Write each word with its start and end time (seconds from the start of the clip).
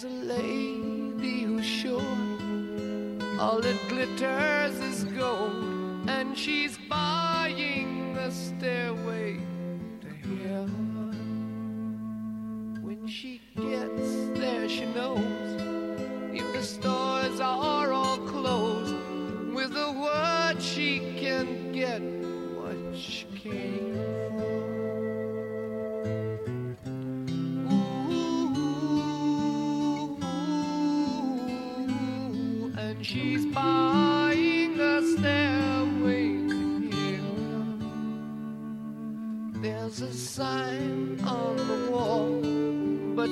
There's 0.00 0.14
a 0.14 0.24
lady 0.24 1.42
who's 1.42 1.66
sure 1.66 2.00
all 3.38 3.60
that 3.60 3.76
glitters 3.88 4.78
is 4.78 5.04
gold, 5.04 6.08
and 6.08 6.38
she's 6.38 6.78
buying 6.88 8.14
the 8.14 8.30
stair. 8.30 8.89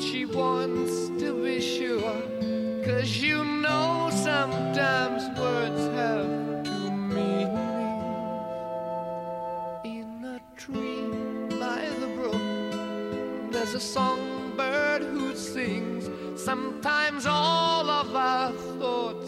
she 0.01 0.25
wants 0.25 1.09
to 1.21 1.43
be 1.43 1.61
sure. 1.61 2.23
Cause 2.85 3.17
you 3.17 3.45
know 3.45 4.11
sometimes 4.13 5.23
words 5.39 5.83
have 5.97 6.65
two 6.65 6.91
meanings. 6.91 7.59
In 9.85 10.25
a 10.25 10.41
tree 10.57 11.05
by 11.59 11.89
the 12.01 12.09
brook, 12.17 13.53
there's 13.53 13.75
a 13.75 13.81
songbird 13.81 15.03
who 15.03 15.35
sings. 15.35 16.09
Sometimes 16.41 17.27
all 17.27 17.91
of 17.91 18.15
our 18.15 18.53
thoughts 18.79 19.28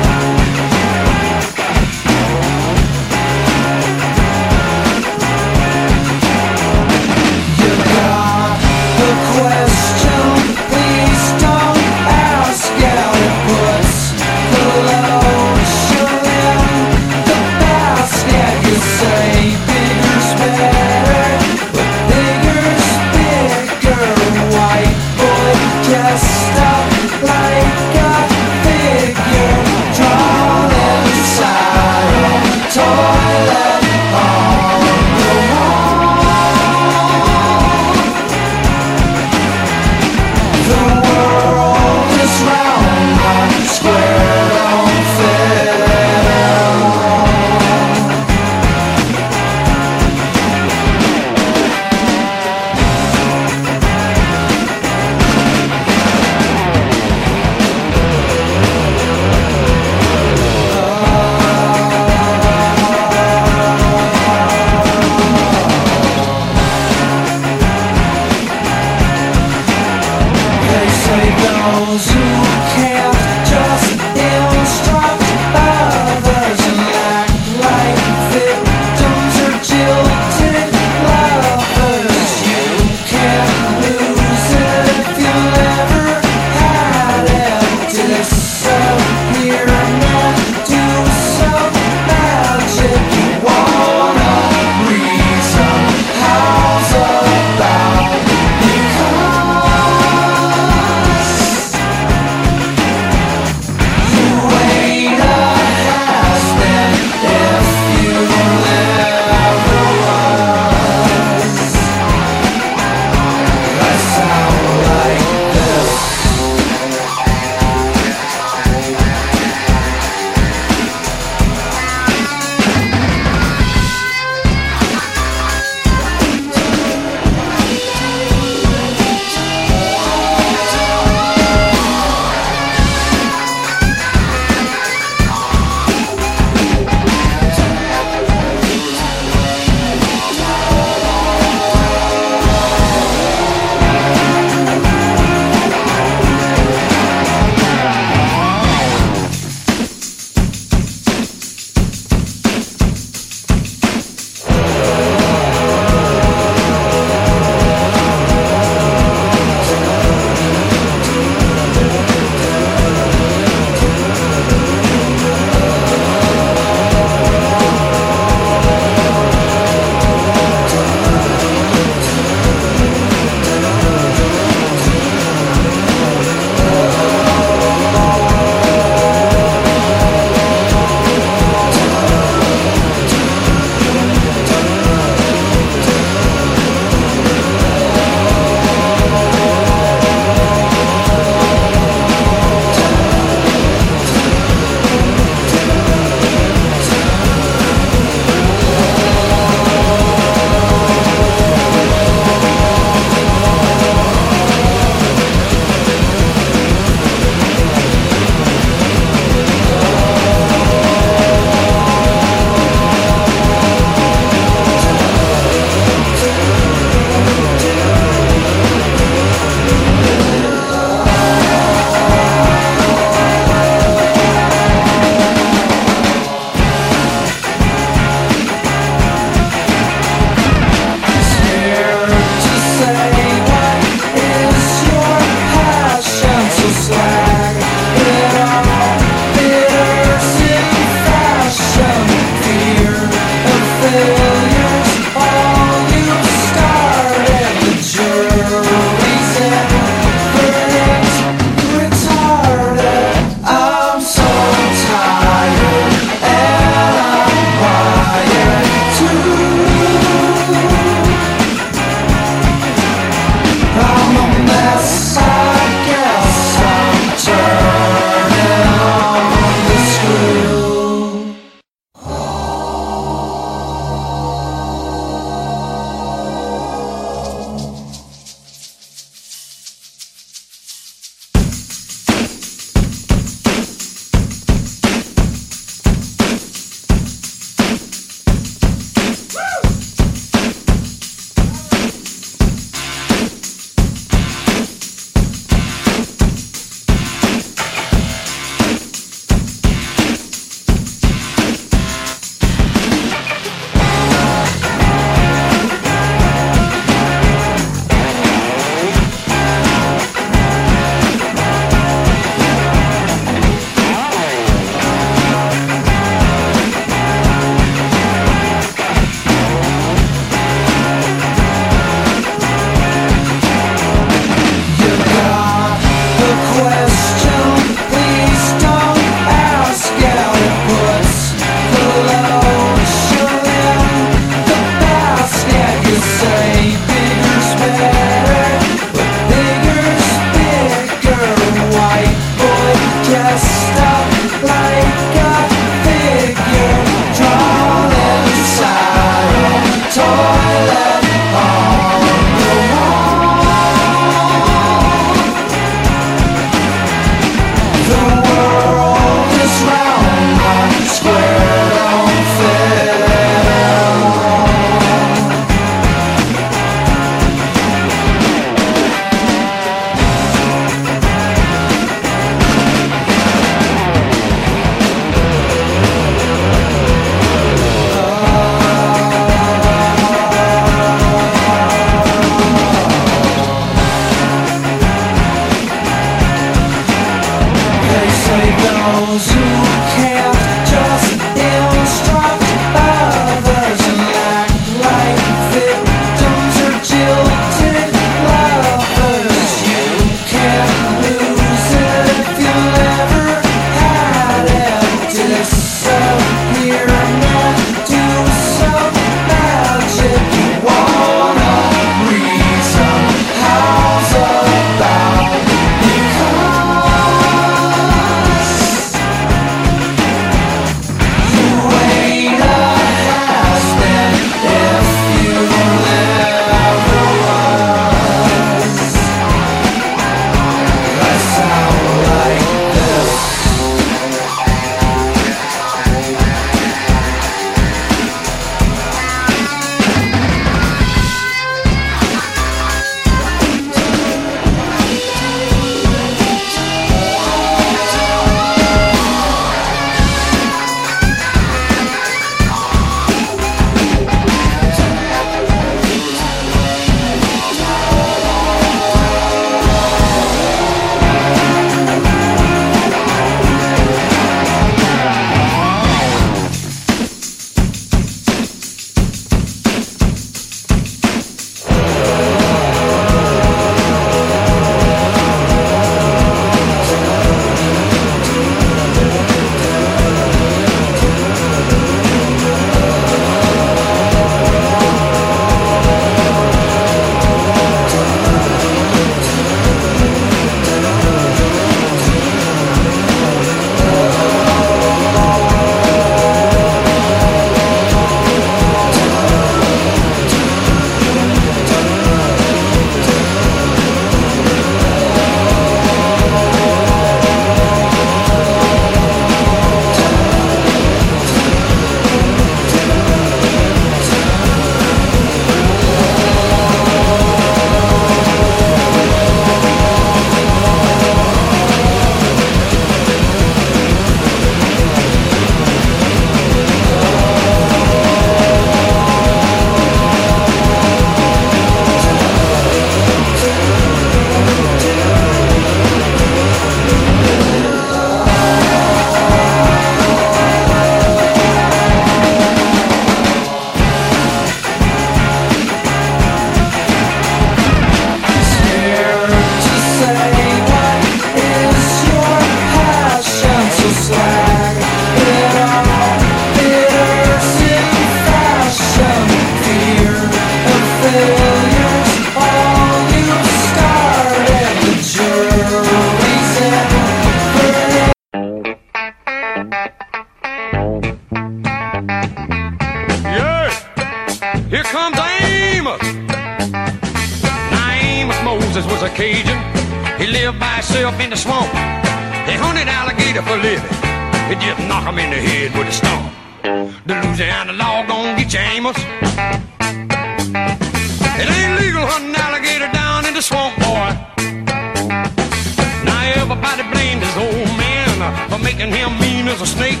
for 598.56 598.64
making 598.64 598.90
him 598.90 599.18
mean 599.20 599.46
as 599.48 599.60
a 599.60 599.66
snake. 599.66 600.00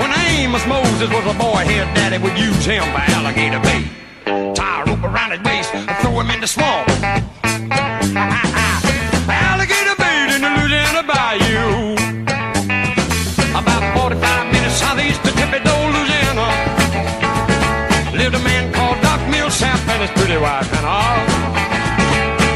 When 0.00 0.10
Amos 0.34 0.66
Moses 0.66 1.08
was 1.10 1.26
a 1.26 1.34
boy, 1.38 1.64
his 1.64 1.86
daddy 1.94 2.18
would 2.18 2.36
use 2.38 2.64
him 2.64 2.82
for 2.82 3.02
alligator 3.14 3.60
bait. 3.60 3.86
Tie 4.54 4.82
a 4.82 4.84
rope 4.84 5.04
around 5.04 5.32
his 5.32 5.40
waist 5.42 5.74
and 5.74 5.86
throw 6.00 6.18
him 6.20 6.30
in 6.30 6.40
the 6.40 6.46
swamp. 6.46 6.88
alligator 9.30 9.96
bait 10.02 10.34
in 10.34 10.40
the 10.42 10.50
Louisiana 10.58 11.02
Bayou. 11.06 11.94
About 13.54 13.82
45 13.98 14.52
minutes 14.52 14.74
southeast 14.74 15.20
of 15.28 15.34
Thibodaux, 15.38 15.92
Louisiana, 15.94 16.48
lived 18.16 18.34
a 18.34 18.42
man 18.42 18.72
called 18.72 19.00
Doc 19.02 19.20
Millsap 19.30 19.78
and 19.92 20.02
his 20.02 20.10
pretty 20.18 20.38
wife 20.40 20.72
and 20.78 20.86
all. 20.86 21.26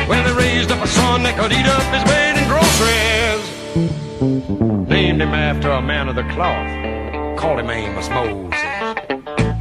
Well, 0.08 0.22
they 0.24 0.32
raised 0.32 0.70
up 0.72 0.82
a 0.82 0.86
son 0.86 1.22
that 1.22 1.36
could 1.38 1.52
eat 1.52 1.66
up 1.66 1.84
his 1.94 2.02
bait 2.10 2.34
and 2.40 2.48
groceries 2.50 4.77
named 5.02 5.22
him 5.22 5.32
after 5.32 5.70
a 5.70 5.80
man 5.80 6.08
of 6.08 6.16
the 6.16 6.24
cloth. 6.34 6.66
Called 7.38 7.60
him 7.60 7.70
Amos 7.70 8.08
Moses. 8.10 8.60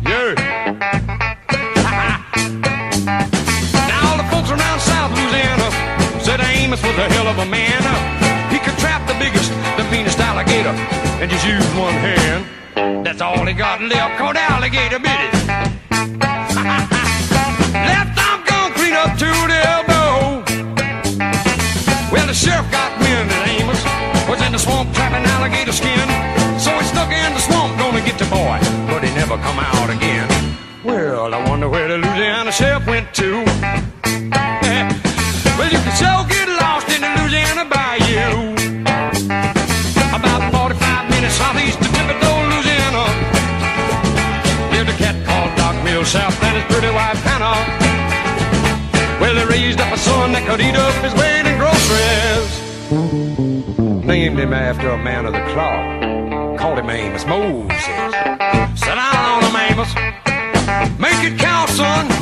Yeah. 0.10 0.34
now 3.92 4.02
all 4.08 4.18
the 4.18 4.28
folks 4.34 4.50
around 4.50 4.80
South 4.80 5.12
Louisiana 5.14 5.70
said 6.26 6.42
Amos 6.42 6.82
was 6.82 6.98
a 6.98 7.08
hell 7.14 7.28
of 7.28 7.38
a 7.38 7.46
man. 7.46 7.84
He 8.50 8.58
could 8.58 8.80
trap 8.80 9.06
the 9.06 9.14
biggest, 9.24 9.52
the 9.78 9.84
meanest 9.92 10.20
alligator, 10.20 10.74
and 11.22 11.30
just 11.30 11.46
use 11.46 11.64
one 11.76 11.94
hand. 12.08 12.44
That's 13.06 13.22
all 13.22 13.46
he 13.46 13.54
got 13.54 13.80
left, 13.80 14.18
called 14.18 14.38
alligator 14.38 14.98
bitty. 14.98 15.30
left 17.92 18.18
arm 18.26 18.42
gone 18.50 18.72
clean 18.74 18.96
up 19.04 19.12
to 19.22 19.30
the 19.52 19.60
elbow. 19.76 20.42
Well, 22.12 22.26
the 22.26 22.34
sheriff 22.34 22.72
got 22.72 22.97
alligator 25.48 25.72
skin. 25.72 26.08
So 26.60 26.72
he 26.78 26.84
snuck 26.86 27.12
in 27.12 27.34
the 27.34 27.40
swamp, 27.40 27.78
gonna 27.80 28.02
get 28.02 28.18
the 28.20 28.26
boy, 28.26 28.60
but 28.92 29.04
he 29.04 29.14
never 29.16 29.38
come 29.38 29.60
out 29.60 29.90
again. 29.90 30.28
Well, 30.84 31.34
I 31.34 31.50
wonder 31.50 31.70
where 31.70 31.88
the 31.88 31.98
Louisiana 31.98 32.52
Chef 32.52 32.86
went 32.86 33.14
to. 33.16 33.32
well, 35.58 35.70
you 35.72 35.80
can 35.86 35.96
so 35.96 36.12
get 36.28 36.48
lost 36.64 36.90
in 36.92 37.02
the 37.02 37.12
Louisiana 37.20 37.64
bayou. 37.66 38.56
About 40.18 40.52
45 40.52 41.10
minutes 41.12 41.36
southeast 41.36 41.80
of 41.80 41.88
Thibodaux, 41.96 42.42
Louisiana. 42.52 43.06
There's 44.72 44.90
a 44.90 44.98
cat 45.00 45.16
called 45.26 45.56
Doc 45.56 45.76
Millsap 45.84 46.34
and 46.44 46.58
his 46.58 46.66
pretty 46.72 46.92
wife 46.94 47.22
Hannah. 47.24 47.58
Well, 49.22 49.36
they 49.36 49.46
raised 49.46 49.80
up 49.80 49.94
a 49.94 49.98
son 49.98 50.34
that 50.34 50.46
could 50.48 50.60
eat 50.60 50.76
up 50.76 50.94
his 51.04 51.14
way 51.16 51.37
named 54.28 54.40
him 54.40 54.54
after 54.54 54.90
a 54.90 54.98
man 54.98 55.26
of 55.26 55.32
the 55.32 55.40
cloth. 55.54 56.60
Called 56.60 56.80
him 56.80 56.90
Amos 56.90 57.26
Moses. 57.26 57.82
Sit 58.78 58.96
down 58.96 59.16
on 59.16 59.44
him, 59.44 59.56
Amos. 59.56 59.96
Make 61.00 61.32
it 61.32 61.40
count, 61.40 61.70
son. 61.70 62.17